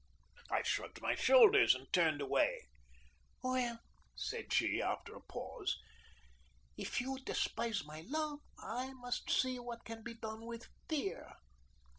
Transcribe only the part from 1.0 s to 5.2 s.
shoulders and turned away. "Well," said she, after